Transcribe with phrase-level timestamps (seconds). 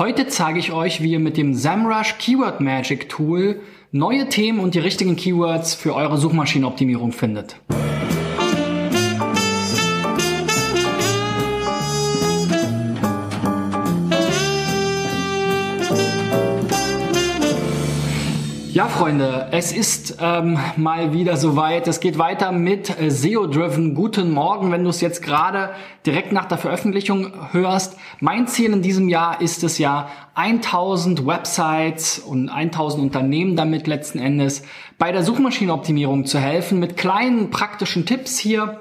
[0.00, 3.60] Heute zeige ich euch, wie ihr mit dem SEMrush Keyword Magic Tool
[3.92, 7.60] neue Themen und die richtigen Keywords für eure Suchmaschinenoptimierung findet.
[18.80, 21.86] Ja, Freunde, es ist ähm, mal wieder soweit.
[21.86, 23.94] Es geht weiter mit äh, SEO-Driven.
[23.94, 25.74] Guten Morgen, wenn du es jetzt gerade
[26.06, 27.98] direkt nach der Veröffentlichung hörst.
[28.20, 34.18] Mein Ziel in diesem Jahr ist es ja, 1000 Websites und 1000 Unternehmen damit letzten
[34.18, 34.62] Endes
[34.96, 38.80] bei der Suchmaschinenoptimierung zu helfen mit kleinen praktischen Tipps hier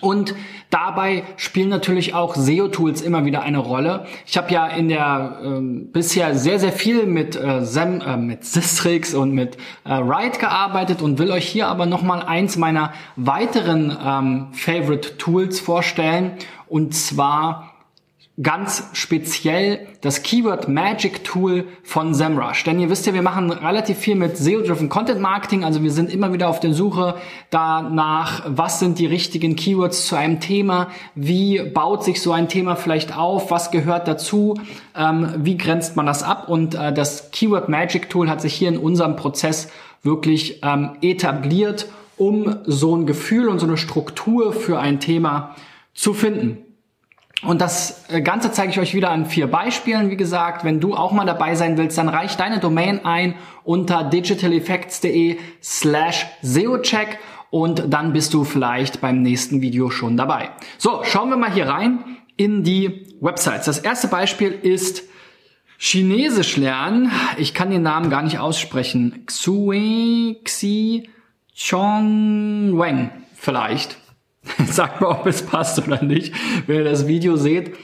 [0.00, 0.34] und
[0.70, 4.06] dabei spielen natürlich auch SEO-Tools immer wieder eine Rolle.
[4.26, 8.44] Ich habe ja in der äh, bisher sehr, sehr viel mit, äh, Sem, äh, mit
[8.44, 13.96] Sistrix und mit äh, Write gearbeitet und will euch hier aber nochmal eins meiner weiteren
[14.04, 16.32] ähm, Favorite Tools vorstellen.
[16.66, 17.73] Und zwar
[18.42, 22.64] ganz speziell das Keyword Magic Tool von SEMrush.
[22.64, 25.64] Denn ihr wisst ja, wir machen relativ viel mit SEO-driven Content Marketing.
[25.64, 27.14] Also wir sind immer wieder auf der Suche
[27.50, 32.74] danach, was sind die richtigen Keywords zu einem Thema, wie baut sich so ein Thema
[32.74, 34.54] vielleicht auf, was gehört dazu,
[34.96, 36.48] ähm, wie grenzt man das ab.
[36.48, 39.68] Und äh, das Keyword Magic Tool hat sich hier in unserem Prozess
[40.02, 45.54] wirklich ähm, etabliert, um so ein Gefühl und so eine Struktur für ein Thema
[45.94, 46.63] zu finden.
[47.42, 50.10] Und das äh, Ganze zeige ich euch wieder an vier Beispielen.
[50.10, 54.04] Wie gesagt, wenn du auch mal dabei sein willst, dann reich deine Domain ein unter
[54.04, 57.18] digitaleffects.de slash SEOcheck
[57.50, 60.50] und dann bist du vielleicht beim nächsten Video schon dabei.
[60.78, 62.04] So, schauen wir mal hier rein
[62.36, 63.66] in die Websites.
[63.66, 65.04] Das erste Beispiel ist
[65.76, 67.10] Chinesisch lernen.
[67.36, 69.24] Ich kann den Namen gar nicht aussprechen.
[69.26, 71.10] Xue Xi
[71.54, 73.98] Chong Weng vielleicht.
[74.66, 76.34] Sagt mal, ob es passt oder nicht,
[76.66, 77.74] wenn ihr das Video seht.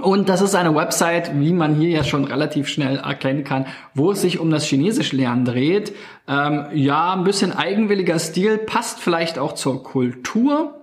[0.00, 4.12] Und das ist eine Website, wie man hier ja schon relativ schnell erkennen kann, wo
[4.12, 5.94] es sich um das Chinesisch lernen dreht.
[6.26, 10.79] Ähm, ja, ein bisschen eigenwilliger Stil, passt vielleicht auch zur Kultur.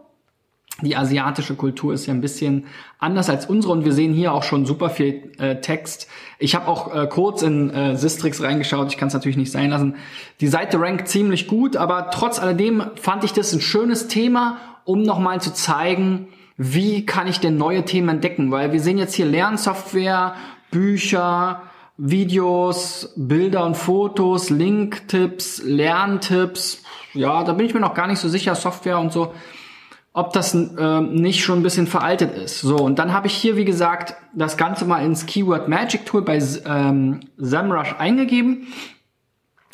[0.84, 2.66] Die asiatische Kultur ist ja ein bisschen
[3.00, 6.08] anders als unsere und wir sehen hier auch schon super viel äh, Text.
[6.38, 9.72] Ich habe auch äh, kurz in äh, Sistrix reingeschaut, ich kann es natürlich nicht sein
[9.72, 9.96] lassen.
[10.40, 15.02] Die Seite rankt ziemlich gut, aber trotz alledem fand ich das ein schönes Thema um
[15.02, 18.52] nochmal zu zeigen, wie kann ich denn neue Themen entdecken?
[18.52, 20.34] Weil wir sehen jetzt hier Lernsoftware,
[20.72, 21.62] Bücher,
[21.98, 26.84] Videos, Bilder und Fotos, Linktipps, Lerntipps.
[27.14, 29.34] Ja, da bin ich mir noch gar nicht so sicher, Software und so,
[30.18, 32.62] ob das äh, nicht schon ein bisschen veraltet ist.
[32.62, 36.24] So, und dann habe ich hier, wie gesagt, das Ganze mal ins Keyword Magic Tool
[36.24, 38.66] bei ähm, SEMrush eingegeben.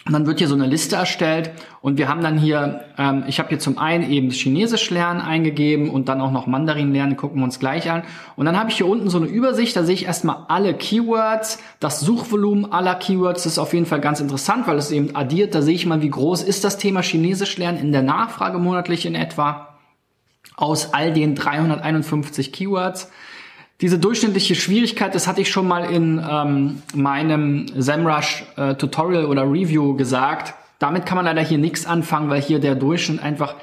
[0.06, 1.52] Und dann wird hier so eine Liste erstellt.
[1.80, 5.90] Und wir haben dann hier, ähm, ich habe hier zum einen eben Chinesisch lernen eingegeben
[5.90, 8.04] und dann auch noch Mandarin lernen, gucken wir uns gleich an.
[8.36, 11.60] Und dann habe ich hier unten so eine Übersicht, da sehe ich erstmal alle Keywords,
[11.80, 15.62] das Suchvolumen aller Keywords ist auf jeden Fall ganz interessant, weil es eben addiert, da
[15.62, 19.16] sehe ich mal, wie groß ist das Thema Chinesisch lernen in der Nachfrage monatlich in
[19.16, 19.73] etwa
[20.56, 23.12] aus all den 351 Keywords.
[23.82, 29.44] Diese durchschnittliche Schwierigkeit, das hatte ich schon mal in ähm, meinem SEMrush äh, Tutorial oder
[29.44, 30.54] Review gesagt.
[30.80, 33.56] Damit kann man leider hier nichts anfangen, weil hier der Durchschnitt einfach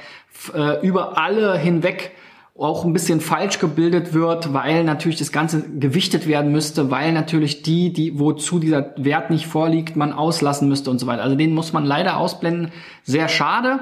[0.54, 2.12] äh, über alle hinweg
[2.58, 7.62] auch ein bisschen falsch gebildet wird, weil natürlich das Ganze gewichtet werden müsste, weil natürlich
[7.62, 11.22] die, die wozu dieser Wert nicht vorliegt, man auslassen müsste und so weiter.
[11.22, 12.72] Also den muss man leider ausblenden.
[13.02, 13.80] Sehr schade.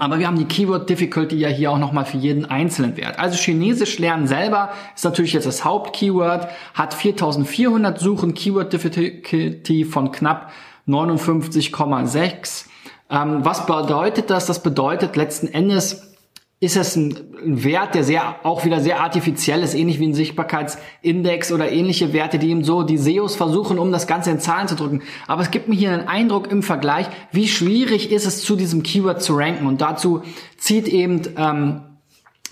[0.00, 3.18] Aber wir haben die Keyword Difficulty ja hier auch nochmal für jeden einzelnen Wert.
[3.18, 10.12] Also Chinesisch lernen selber ist natürlich jetzt das Hauptkeyword, hat 4400 Suchen, Keyword Difficulty von
[10.12, 10.50] knapp
[10.88, 12.66] 59,6.
[13.10, 14.46] Ähm, was bedeutet das?
[14.46, 16.15] Das bedeutet letzten Endes,
[16.58, 21.52] ist es ein Wert, der sehr, auch wieder sehr artifiziell ist, ähnlich wie ein Sichtbarkeitsindex
[21.52, 24.74] oder ähnliche Werte, die eben so die SEOs versuchen, um das Ganze in Zahlen zu
[24.74, 25.02] drücken.
[25.26, 28.82] Aber es gibt mir hier einen Eindruck im Vergleich, wie schwierig ist es, zu diesem
[28.82, 29.66] Keyword zu ranken.
[29.66, 30.22] Und dazu
[30.56, 31.82] zieht eben ähm,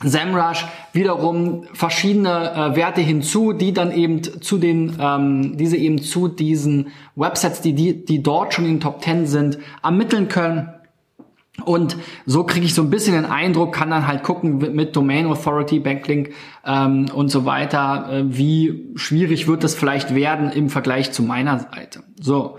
[0.03, 6.29] SEMrush wiederum verschiedene äh, Werte hinzu, die dann eben zu den, ähm, diese eben zu
[6.29, 10.74] diesen Websites, die, die, die dort schon in den Top 10 sind, ermitteln können
[11.63, 11.97] und
[12.27, 15.79] so kriege ich so ein bisschen den Eindruck, kann dann halt gucken mit Domain Authority,
[15.79, 16.31] Backlink
[16.67, 21.61] ähm, und so weiter, äh, wie schwierig wird das vielleicht werden im Vergleich zu meiner
[21.61, 22.03] Seite.
[22.21, 22.57] So.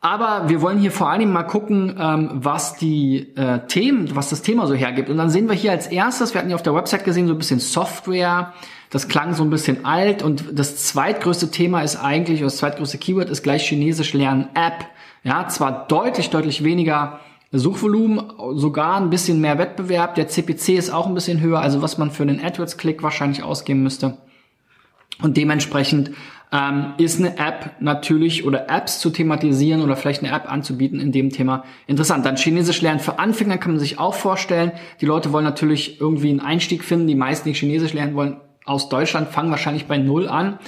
[0.00, 4.42] Aber wir wollen hier vor allem mal gucken, ähm, was die äh, Themen, was das
[4.42, 5.08] Thema so hergibt.
[5.08, 7.34] Und dann sehen wir hier als erstes, wir hatten hier auf der Website gesehen, so
[7.34, 8.52] ein bisschen Software.
[8.90, 10.22] Das klang so ein bisschen alt.
[10.22, 14.86] Und das zweitgrößte Thema ist eigentlich, oder das zweitgrößte Keyword ist gleich Chinesisch lernen App.
[15.24, 17.18] Ja, zwar deutlich, deutlich weniger
[17.50, 20.14] Suchvolumen, sogar ein bisschen mehr Wettbewerb.
[20.16, 23.82] Der CPC ist auch ein bisschen höher, also was man für einen AdWords-Klick wahrscheinlich ausgeben
[23.82, 24.18] müsste.
[25.22, 26.10] Und dementsprechend
[26.52, 31.12] ähm, ist eine App natürlich oder Apps zu thematisieren oder vielleicht eine App anzubieten in
[31.12, 32.24] dem Thema interessant.
[32.24, 34.72] Dann Chinesisch lernen für Anfänger kann man sich auch vorstellen.
[35.00, 37.06] Die Leute wollen natürlich irgendwie einen Einstieg finden.
[37.06, 40.58] Die meisten, die Chinesisch lernen wollen aus Deutschland, fangen wahrscheinlich bei Null an.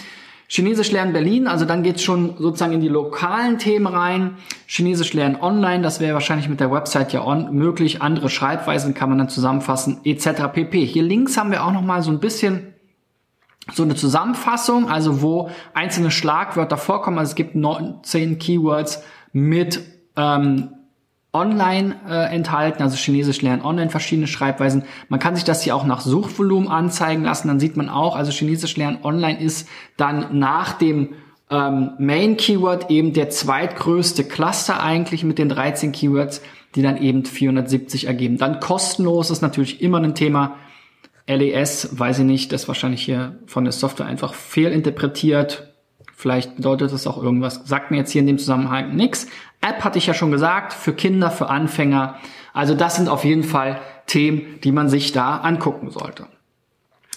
[0.53, 4.39] Chinesisch lernen Berlin, also dann geht's schon sozusagen in die lokalen Themen rein.
[4.67, 8.03] Chinesisch lernen online, das wäre wahrscheinlich mit der Website ja on möglich.
[8.03, 10.49] Andere Schreibweisen kann man dann zusammenfassen, etc.
[10.53, 10.85] pp.
[10.85, 12.75] Hier links haben wir auch noch mal so ein bisschen
[13.73, 17.21] so eine Zusammenfassung, also wo einzelne Schlagwörter vorkommen.
[17.21, 19.81] Also es gibt 19 Keywords mit
[20.17, 20.71] ähm,
[21.33, 24.85] online äh, enthalten, also Chinesisch lernen online verschiedene Schreibweisen.
[25.09, 28.33] Man kann sich das hier auch nach Suchvolumen anzeigen lassen, dann sieht man auch, also
[28.33, 31.11] Chinesisch lernen online ist dann nach dem
[31.51, 36.43] ähm, Main Keyword eben der zweitgrößte Cluster eigentlich mit den 13 Keywords,
[36.75, 38.39] die dann eben 470 ergeben.
[38.39, 40.57] Dann kostenlos ist natürlich immer ein Thema.
[41.27, 45.70] LES, weiß ich nicht, das wahrscheinlich hier von der Software einfach fehlinterpretiert.
[46.21, 47.63] Vielleicht bedeutet das auch irgendwas.
[47.65, 49.27] Sagt mir jetzt hier in dem Zusammenhang nichts.
[49.63, 52.17] App hatte ich ja schon gesagt, für Kinder, für Anfänger.
[52.53, 56.27] Also das sind auf jeden Fall Themen, die man sich da angucken sollte.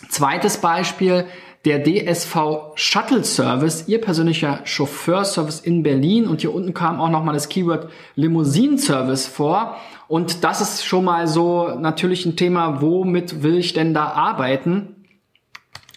[0.08, 1.26] Zweites Beispiel,
[1.66, 2.36] der DSV
[2.76, 6.26] Shuttle Service, ihr persönlicher Chauffeurservice in Berlin.
[6.26, 9.76] Und hier unten kam auch nochmal das Keyword Limousine Service vor.
[10.08, 14.96] Und das ist schon mal so natürlich ein Thema, womit will ich denn da arbeiten?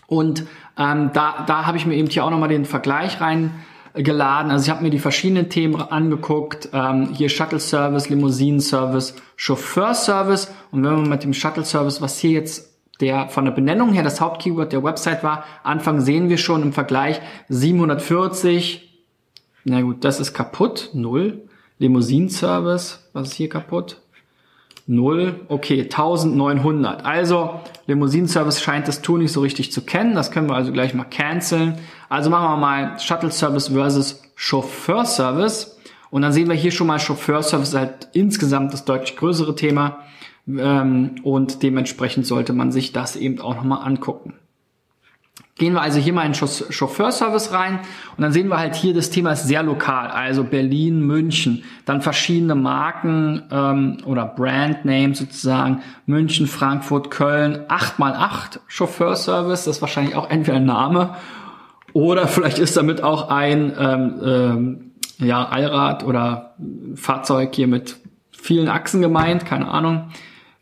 [0.09, 0.45] Und
[0.79, 4.51] ähm, da, da habe ich mir eben hier auch nochmal den Vergleich reingeladen.
[4.51, 6.69] Also ich habe mir die verschiedenen Themen angeguckt.
[6.73, 10.53] Ähm, hier Shuttle Service, Limousinen Service, Chauffeur Service.
[10.71, 14.03] Und wenn man mit dem Shuttle Service, was hier jetzt der von der Benennung her
[14.03, 19.03] das Hauptkeyword der Website war, Anfang sehen wir schon im Vergleich 740.
[19.65, 20.91] Na gut, das ist kaputt.
[20.93, 21.43] Null.
[21.79, 24.01] Limousinenservice, was ist hier kaputt?
[24.87, 25.41] Null.
[25.49, 27.05] Okay, 1900.
[27.05, 30.15] Also, Limousinenservice scheint das Tool nicht so richtig zu kennen.
[30.15, 31.79] Das können wir also gleich mal canceln.
[32.09, 35.79] Also machen wir mal Shuttle Service versus Chauffeur Service.
[36.11, 39.99] Und dann sehen wir hier schon mal Chauffeur Service halt insgesamt das deutlich größere Thema.
[40.49, 44.35] Ähm, und dementsprechend sollte man sich das eben auch nochmal angucken.
[45.59, 47.81] Gehen wir also hier mal in Chauffeurservice rein
[48.17, 52.03] und dann sehen wir halt hier, das Thema ist sehr lokal, also Berlin, München, dann
[52.03, 60.29] verschiedene Marken ähm, oder Brandnames sozusagen, München, Frankfurt, Köln, 8x8 Chauffeurservice, das ist wahrscheinlich auch
[60.29, 61.17] entweder ein Name
[61.95, 66.55] oder vielleicht ist damit auch ein ähm, ähm, ja, Allrad oder
[66.95, 67.97] Fahrzeug hier mit
[68.31, 70.11] vielen Achsen gemeint, keine Ahnung.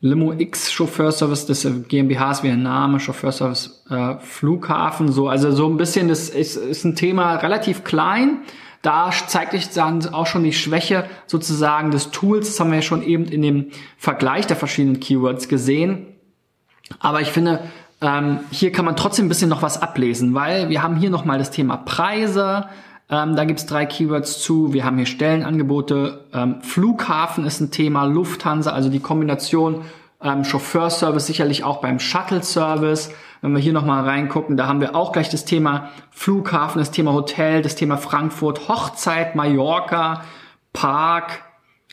[0.05, 5.79] Limo X Chauffeurservice des GmbHs wie ein Name, Chauffeurservice äh, Flughafen, so, also so ein
[5.79, 8.43] bisschen, das ist, ist ein Thema relativ klein.
[8.83, 12.49] Da zeigt sich dann auch schon die Schwäche sozusagen des Tools.
[12.49, 16.09] Das haben wir ja schon eben in dem Vergleich der verschiedenen Keywords gesehen.
[16.99, 17.61] Aber ich finde,
[18.03, 21.39] ähm, hier kann man trotzdem ein bisschen noch was ablesen, weil wir haben hier nochmal
[21.39, 22.67] das Thema Preise,
[23.11, 24.73] ähm, da gibt's drei Keywords zu.
[24.73, 26.25] Wir haben hier Stellenangebote.
[26.33, 29.85] Ähm, Flughafen ist ein Thema, Lufthansa, also die Kombination
[30.23, 33.12] ähm, Chauffeurservice, sicherlich auch beim Shuttle-Service.
[33.43, 37.12] Wenn wir hier nochmal reingucken, da haben wir auch gleich das Thema Flughafen, das Thema
[37.12, 40.23] Hotel, das Thema Frankfurt, Hochzeit, Mallorca,
[40.73, 41.43] Park,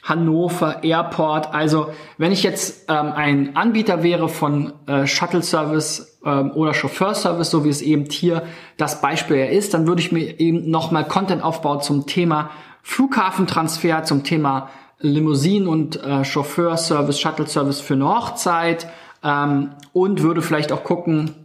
[0.03, 1.53] Hannover Airport.
[1.53, 1.87] Also
[2.17, 7.51] wenn ich jetzt ähm, ein Anbieter wäre von äh, Shuttle Service ähm, oder Chauffeur Service,
[7.51, 8.43] so wie es eben hier
[8.77, 12.49] das Beispiel ist, dann würde ich mir eben nochmal Content aufbauen zum Thema
[12.81, 18.87] Flughafentransfer, zum Thema Limousinen und äh, Chauffeur Service, Shuttle Service für eine Hochzeit
[19.23, 21.35] ähm, und würde vielleicht auch gucken,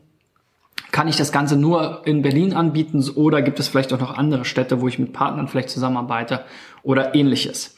[0.92, 4.46] kann ich das Ganze nur in Berlin anbieten oder gibt es vielleicht auch noch andere
[4.46, 6.44] Städte, wo ich mit Partnern vielleicht zusammenarbeite
[6.82, 7.75] oder ähnliches.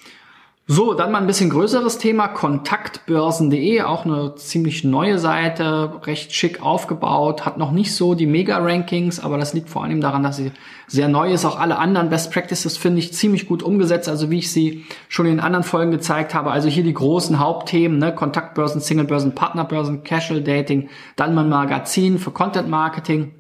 [0.71, 6.63] So, dann mal ein bisschen größeres Thema, kontaktbörsen.de, auch eine ziemlich neue Seite, recht schick
[6.63, 10.53] aufgebaut, hat noch nicht so die Mega-Rankings, aber das liegt vor allem daran, dass sie
[10.87, 11.47] sehr neu ist.
[11.47, 15.25] Auch alle anderen Best Practices finde ich ziemlich gut umgesetzt, also wie ich sie schon
[15.25, 16.51] in anderen Folgen gezeigt habe.
[16.51, 18.15] Also hier die großen Hauptthemen, ne?
[18.15, 23.33] Kontaktbörsen, Singlebörsen, Partnerbörsen, Casual Dating, dann mein Magazin für Content Marketing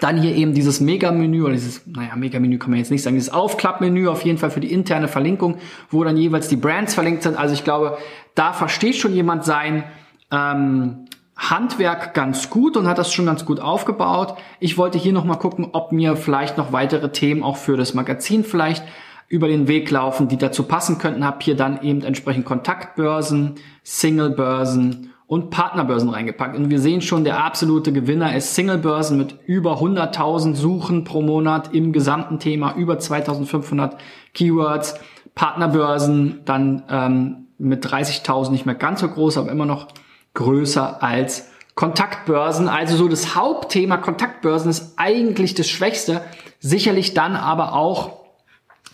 [0.00, 3.32] dann hier eben dieses Mega-Menü oder dieses, naja, Mega-Menü kann man jetzt nicht sagen, dieses
[3.32, 5.58] Aufklappmenü auf jeden Fall für die interne Verlinkung,
[5.90, 7.38] wo dann jeweils die Brands verlinkt sind.
[7.38, 7.98] Also ich glaube,
[8.34, 9.84] da versteht schon jemand sein
[10.30, 14.34] ähm, Handwerk ganz gut und hat das schon ganz gut aufgebaut.
[14.58, 18.44] Ich wollte hier nochmal gucken, ob mir vielleicht noch weitere Themen auch für das Magazin
[18.44, 18.84] vielleicht
[19.28, 21.24] über den Weg laufen, die dazu passen könnten.
[21.24, 26.56] Hab hier dann eben entsprechend Kontaktbörsen, Singlebörsen und Partnerbörsen reingepackt.
[26.56, 31.74] Und wir sehen schon, der absolute Gewinner ist Singlebörsen mit über 100.000 Suchen pro Monat
[31.74, 33.92] im gesamten Thema, über 2.500
[34.32, 34.98] Keywords.
[35.34, 39.88] Partnerbörsen dann ähm, mit 30.000 nicht mehr ganz so groß, aber immer noch
[40.32, 42.66] größer als Kontaktbörsen.
[42.66, 46.22] Also so das Hauptthema Kontaktbörsen ist eigentlich das Schwächste.
[46.58, 48.16] Sicherlich dann aber auch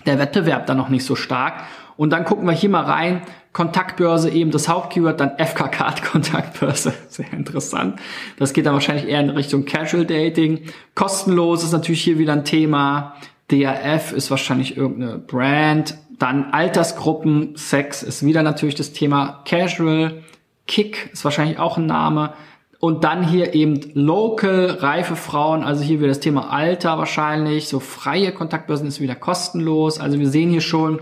[0.05, 1.63] der Wettbewerb dann noch nicht so stark.
[1.97, 3.23] Und dann gucken wir hier mal rein.
[3.53, 6.93] Kontaktbörse eben das Hauptkeyword, dann FK-Card Kontaktbörse.
[7.09, 8.01] Sehr interessant.
[8.39, 10.63] Das geht dann wahrscheinlich eher in Richtung Casual Dating.
[10.95, 13.15] Kostenlos ist natürlich hier wieder ein Thema.
[13.51, 15.97] DRF ist wahrscheinlich irgendeine Brand.
[16.19, 20.23] Dann Altersgruppen, Sex ist wieder natürlich das Thema Casual.
[20.67, 22.33] Kick ist wahrscheinlich auch ein Name.
[22.81, 27.69] Und dann hier eben Local, reife Frauen, also hier wieder das Thema Alter wahrscheinlich.
[27.69, 29.99] So freie Kontaktbörsen ist wieder kostenlos.
[29.99, 31.01] Also wir sehen hier schon,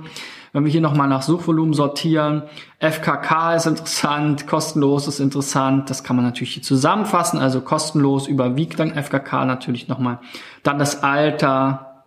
[0.52, 2.42] wenn wir hier nochmal nach Suchvolumen sortieren,
[2.78, 8.78] FKK ist interessant, kostenlos ist interessant, das kann man natürlich hier zusammenfassen, also kostenlos überwiegt
[8.78, 10.18] dann FKK natürlich nochmal.
[10.62, 12.04] Dann das Alter,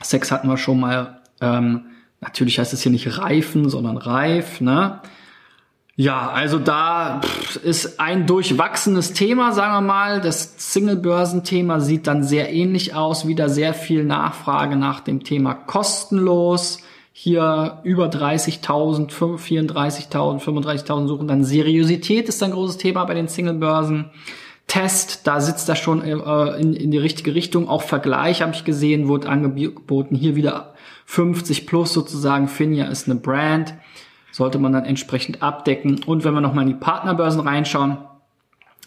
[0.00, 1.86] Sex hatten wir schon mal, ähm,
[2.20, 5.00] natürlich heißt es hier nicht reifen, sondern reif, ne?
[5.96, 7.20] Ja, also da
[7.62, 10.22] ist ein durchwachsenes Thema, sagen wir mal.
[10.22, 13.26] Das Single-Börsen-Thema sieht dann sehr ähnlich aus.
[13.26, 16.78] Wieder sehr viel Nachfrage nach dem Thema kostenlos
[17.22, 21.28] hier über 30.000, 34.000, 35.000 suchen.
[21.28, 24.06] Dann Seriosität ist ein großes Thema bei den Single-Börsen.
[24.66, 26.12] Test, da sitzt er schon äh,
[26.58, 27.68] in, in die richtige Richtung.
[27.68, 30.14] Auch Vergleich habe ich gesehen, wurde angeboten.
[30.14, 30.72] Hier wieder
[31.04, 32.48] 50 plus sozusagen.
[32.48, 33.74] Finja ist eine Brand.
[34.32, 36.00] Sollte man dann entsprechend abdecken.
[36.06, 37.98] Und wenn wir nochmal in die Partnerbörsen reinschauen,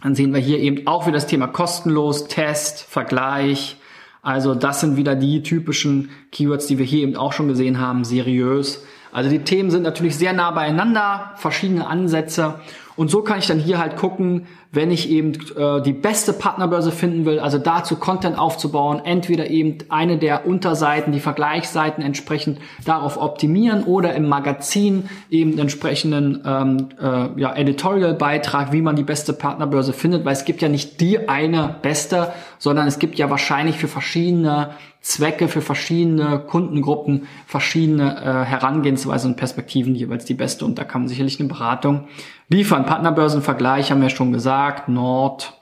[0.02, 3.78] dann sehen wir hier eben auch wieder das Thema kostenlos, Test, Vergleich,
[4.24, 8.06] also das sind wieder die typischen Keywords, die wir hier eben auch schon gesehen haben,
[8.06, 8.84] seriös.
[9.12, 12.56] Also die Themen sind natürlich sehr nah beieinander, verschiedene Ansätze
[12.96, 16.92] und so kann ich dann hier halt gucken, wenn ich eben äh, die beste Partnerbörse
[16.92, 23.18] finden will, also dazu Content aufzubauen, entweder eben eine der Unterseiten, die Vergleichsseiten entsprechend darauf
[23.18, 29.94] optimieren oder im Magazin eben entsprechenden ähm, äh, ja, Editorial-Beitrag, wie man die beste Partnerbörse
[29.94, 32.32] findet, weil es gibt ja nicht die eine beste,
[32.64, 34.70] sondern es gibt ja wahrscheinlich für verschiedene
[35.02, 40.64] Zwecke für verschiedene Kundengruppen, verschiedene äh, Herangehensweisen und Perspektiven jeweils die beste.
[40.64, 42.08] Und da kann man sicherlich eine Beratung
[42.48, 42.86] liefern.
[42.86, 44.88] Partnerbörsenvergleich haben wir schon gesagt.
[44.88, 45.60] Nord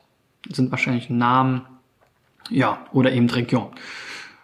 [0.48, 1.63] sind wahrscheinlich Namen.
[2.51, 3.70] Ja, oder eben Region.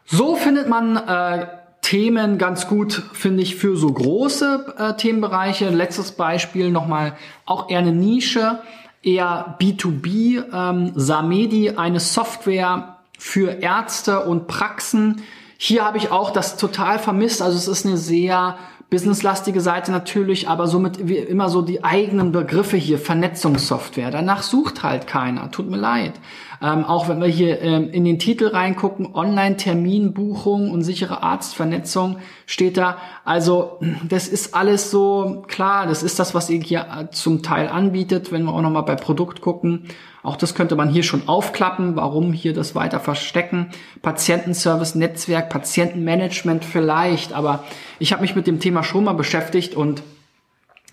[0.06, 1.46] So findet man äh,
[1.84, 5.70] Themen ganz gut, finde ich, für so große äh, Themenbereiche.
[5.70, 7.14] Letztes Beispiel nochmal
[7.46, 8.62] auch eher eine Nische,
[9.08, 10.44] eher B2B.
[10.54, 15.24] Ähm, Samedi, eine Software, für Ärzte und Praxen.
[15.58, 17.42] Hier habe ich auch das total vermisst.
[17.42, 18.58] Also es ist eine sehr
[18.90, 24.12] businesslastige Seite natürlich, aber somit wie immer so die eigenen Begriffe hier, Vernetzungssoftware.
[24.12, 25.52] Danach sucht halt keiner.
[25.52, 26.14] Tut mir leid.
[26.62, 32.78] Ähm, auch wenn wir hier ähm, in den Titel reingucken, Online-Terminbuchung und sichere Arztvernetzung steht
[32.78, 32.98] da.
[33.26, 35.86] Also das ist alles so klar.
[35.86, 38.32] Das ist das, was ihr hier äh, zum Teil anbietet.
[38.32, 39.84] Wenn wir auch nochmal bei Produkt gucken,
[40.28, 41.96] auch das könnte man hier schon aufklappen.
[41.96, 43.68] Warum hier das weiter verstecken?
[44.02, 47.32] Patientenservice, Netzwerk, Patientenmanagement vielleicht.
[47.32, 47.64] Aber
[47.98, 50.04] ich habe mich mit dem Thema schon mal beschäftigt und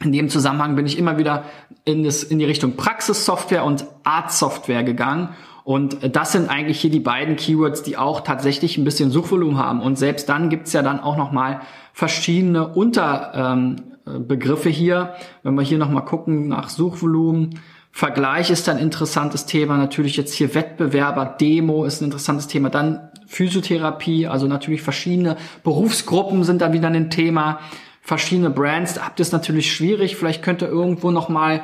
[0.04, 1.46] in dem Zusammenhang bin ich immer wieder
[1.84, 5.30] in, das, in die Richtung Praxissoftware und Arztsoftware gegangen.
[5.64, 9.80] Und das sind eigentlich hier die beiden Keywords, die auch tatsächlich ein bisschen Suchvolumen haben.
[9.80, 11.62] Und selbst dann gibt's ja dann auch nochmal
[11.92, 15.14] verschiedene Unterbegriffe ähm, hier.
[15.42, 17.58] Wenn wir hier nochmal gucken nach Suchvolumen,
[17.96, 19.76] Vergleich ist ein interessantes Thema.
[19.76, 22.68] Natürlich jetzt hier Wettbewerber, Demo ist ein interessantes Thema.
[22.68, 27.60] Dann Physiotherapie, also natürlich verschiedene Berufsgruppen sind da wieder ein Thema.
[28.00, 30.16] Verschiedene Brands, da habt ihr es natürlich schwierig.
[30.16, 31.62] Vielleicht könnt ihr irgendwo nochmal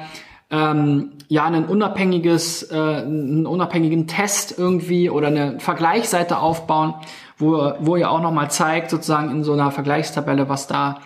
[0.51, 6.95] ähm, ja ein unabhängiges, äh, einen unabhängigen Test irgendwie oder eine Vergleichsseite aufbauen,
[7.39, 11.01] wo, wo ihr auch nochmal zeigt, sozusagen in so einer Vergleichstabelle, was da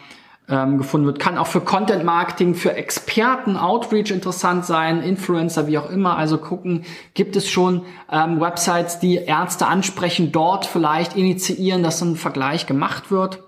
[0.48, 1.18] ähm, gefunden wird.
[1.18, 6.16] Kann auch für Content Marketing, für Experten, Outreach interessant sein, Influencer, wie auch immer.
[6.16, 6.84] Also gucken,
[7.14, 13.10] gibt es schon ähm, Websites, die Ärzte ansprechen, dort vielleicht initiieren, dass ein Vergleich gemacht
[13.10, 13.42] wird.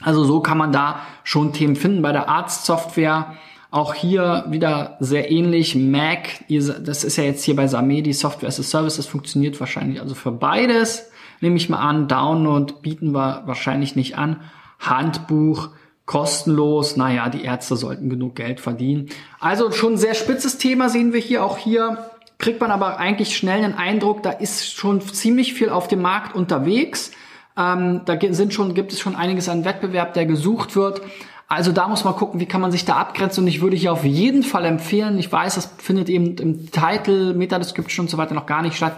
[0.00, 2.02] Also so kann man da schon Themen finden.
[2.02, 3.34] Bei der Arztsoftware
[3.70, 5.74] auch hier wieder sehr ähnlich.
[5.74, 10.00] Mac, das ist ja jetzt hier bei Samedi Software as a Service, das funktioniert wahrscheinlich
[10.00, 11.10] also für beides.
[11.40, 14.40] Nehme ich mal an, Download bieten wir wahrscheinlich nicht an.
[14.78, 15.68] Handbuch
[16.08, 16.96] kostenlos.
[16.96, 19.10] Naja, die Ärzte sollten genug Geld verdienen.
[19.38, 21.44] Also schon ein sehr spitzes Thema sehen wir hier.
[21.44, 21.98] Auch hier
[22.38, 26.34] kriegt man aber eigentlich schnell einen Eindruck, da ist schon ziemlich viel auf dem Markt
[26.34, 27.10] unterwegs.
[27.56, 31.02] Ähm, da sind schon, gibt es schon einiges an Wettbewerb, der gesucht wird.
[31.46, 33.44] Also da muss man gucken, wie kann man sich da abgrenzen.
[33.44, 37.34] Und ich würde hier auf jeden Fall empfehlen, ich weiß, das findet eben im Titel,
[37.34, 38.96] Meta-Description und so weiter noch gar nicht statt.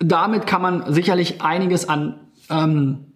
[0.00, 2.18] Damit kann man sicherlich einiges an
[2.50, 3.07] ähm,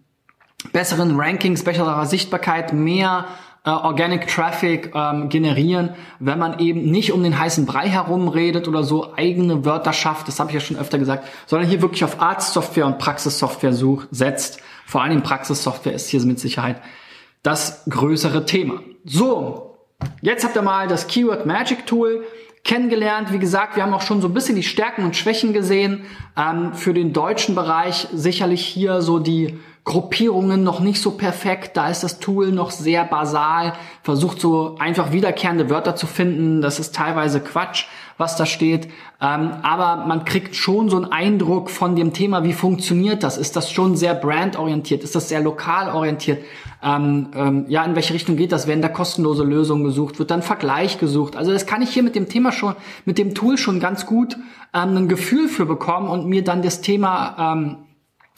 [0.73, 3.27] besseren Rankings, besserer Sichtbarkeit, mehr
[3.65, 8.69] äh, Organic Traffic ähm, generieren, wenn man eben nicht um den heißen Brei herum redet
[8.69, 12.05] oder so eigene Wörter schafft, das habe ich ja schon öfter gesagt, sondern hier wirklich
[12.05, 14.61] auf Arztsoftware und Praxissoftware sucht, setzt.
[14.87, 16.83] Vor allem Praxissoftware ist hier mit Sicherheit
[17.43, 18.81] das größere Thema.
[19.05, 19.77] So,
[20.21, 22.25] jetzt habt ihr mal das Keyword Magic Tool
[22.65, 23.33] kennengelernt.
[23.33, 26.05] Wie gesagt, wir haben auch schon so ein bisschen die Stärken und Schwächen gesehen.
[26.37, 31.77] Ähm, für den deutschen Bereich sicherlich hier so die Gruppierungen noch nicht so perfekt.
[31.77, 33.73] Da ist das Tool noch sehr basal,
[34.05, 36.63] versucht so einfach wiederkehrende Wörter zu finden.
[36.63, 37.87] Das ist teilweise Quatsch,
[38.17, 38.87] was da steht.
[39.21, 43.37] Ähm, aber man kriegt schon so einen Eindruck von dem Thema, wie funktioniert das?
[43.37, 45.03] Ist das schon sehr brandorientiert?
[45.03, 46.45] Ist das sehr lokal orientiert?
[46.81, 48.69] Ähm, ähm, ja, in welche Richtung geht das?
[48.69, 50.21] Werden da kostenlose Lösungen gesucht?
[50.21, 51.35] Wird dann Vergleich gesucht?
[51.35, 54.37] Also das kann ich hier mit dem Thema schon, mit dem Tool schon ganz gut
[54.73, 57.77] ähm, ein Gefühl für bekommen und mir dann das Thema ähm,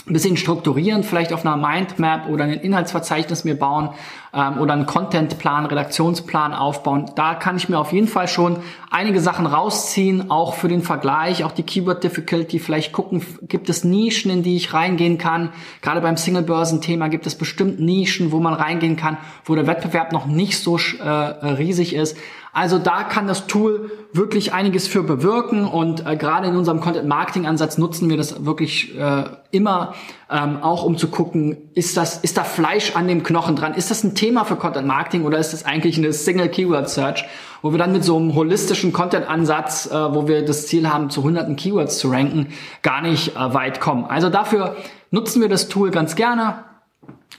[0.06, 3.90] ein bisschen strukturieren, vielleicht auf einer Mindmap oder ein Inhaltsverzeichnis mir bauen
[4.34, 7.10] ähm, oder einen Contentplan, Redaktionsplan aufbauen.
[7.14, 8.58] Da kann ich mir auf jeden Fall schon
[8.90, 13.84] einige Sachen rausziehen, auch für den Vergleich, auch die Keyword Difficulty, vielleicht gucken, gibt es
[13.84, 15.50] Nischen, in die ich reingehen kann.
[15.82, 20.26] Gerade beim Single-Börsen-Thema gibt es bestimmt Nischen, wo man reingehen kann, wo der Wettbewerb noch
[20.26, 22.16] nicht so äh, riesig ist.
[22.54, 27.78] Also da kann das Tool wirklich einiges für bewirken und äh, gerade in unserem Content-Marketing-Ansatz
[27.78, 29.94] nutzen wir das wirklich äh, immer,
[30.30, 33.74] ähm, auch um zu gucken, ist das, ist da Fleisch an dem Knochen dran?
[33.74, 37.26] Ist das ein Thema für Content-Marketing oder ist das eigentlich eine Single-Keyword-Search,
[37.62, 41.22] wo wir dann mit so einem holistischen Content-Ansatz, äh, wo wir das Ziel haben, zu
[41.22, 42.48] hunderten Keywords zu ranken,
[42.82, 44.04] gar nicht äh, weit kommen.
[44.06, 44.76] Also dafür
[45.10, 46.64] nutzen wir das Tool ganz gerne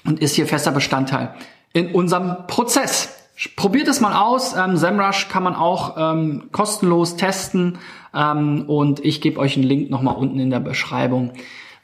[0.06, 1.34] und ist hier fester Bestandteil
[1.74, 3.10] in unserem Prozess.
[3.58, 4.56] Probiert es mal aus.
[4.56, 7.80] Ähm, SEMrush kann man auch ähm, kostenlos testen
[8.13, 11.34] ähm, und ich gebe euch einen Link nochmal unten in der Beschreibung.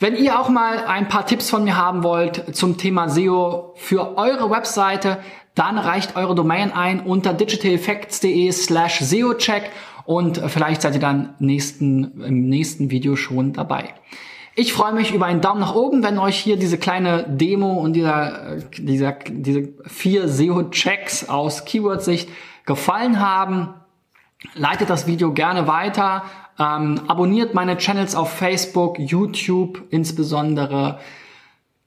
[0.01, 4.17] Wenn ihr auch mal ein paar Tipps von mir haben wollt zum Thema SEO für
[4.17, 5.19] eure Webseite,
[5.53, 9.69] dann reicht eure Domain ein unter digitaleffects.de slash SEOcheck
[10.05, 13.93] und vielleicht seid ihr dann nächsten, im nächsten Video schon dabei.
[14.55, 17.93] Ich freue mich über einen Daumen nach oben, wenn euch hier diese kleine Demo und
[17.93, 22.27] dieser, dieser, diese vier SEO-Checks aus Keyword-Sicht
[22.65, 23.75] gefallen haben.
[24.55, 26.23] Leitet das Video gerne weiter.
[26.59, 30.99] Ähm, abonniert meine Channels auf Facebook, YouTube insbesondere.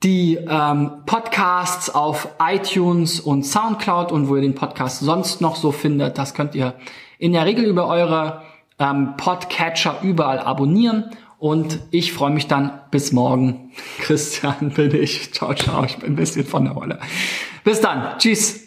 [0.02, 5.72] Die ähm, Podcasts auf iTunes und Soundcloud und wo ihr den Podcast sonst noch so
[5.72, 6.74] findet, das könnt ihr
[7.18, 8.42] in der Regel über eure
[8.78, 11.10] ähm, Podcatcher überall abonnieren.
[11.38, 13.72] Und ich freue mich dann bis morgen.
[13.98, 15.32] Christian bin ich.
[15.32, 15.84] Ciao, ciao.
[15.84, 16.98] Ich bin ein bisschen von der Rolle.
[17.64, 18.18] Bis dann.
[18.18, 18.63] Tschüss.